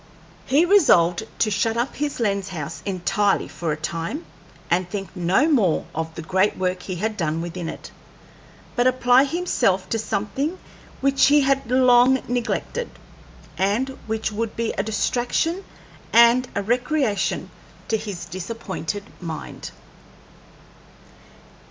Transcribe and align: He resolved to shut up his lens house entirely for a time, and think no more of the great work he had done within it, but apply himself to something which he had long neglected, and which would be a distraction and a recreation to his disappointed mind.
He 0.47 0.65
resolved 0.65 1.25
to 1.37 1.51
shut 1.51 1.77
up 1.77 1.93
his 1.95 2.19
lens 2.19 2.49
house 2.49 2.81
entirely 2.87 3.47
for 3.47 3.71
a 3.71 3.77
time, 3.77 4.25
and 4.67 4.89
think 4.89 5.15
no 5.15 5.47
more 5.47 5.85
of 5.93 6.15
the 6.15 6.23
great 6.23 6.57
work 6.57 6.81
he 6.81 6.95
had 6.95 7.15
done 7.15 7.39
within 7.39 7.69
it, 7.69 7.91
but 8.75 8.87
apply 8.87 9.25
himself 9.25 9.87
to 9.89 9.99
something 9.99 10.57
which 11.01 11.27
he 11.27 11.41
had 11.41 11.69
long 11.69 12.15
neglected, 12.27 12.89
and 13.59 13.89
which 14.07 14.31
would 14.31 14.55
be 14.55 14.73
a 14.73 14.81
distraction 14.81 15.63
and 16.11 16.47
a 16.55 16.63
recreation 16.63 17.51
to 17.87 17.95
his 17.95 18.25
disappointed 18.25 19.03
mind. 19.21 19.69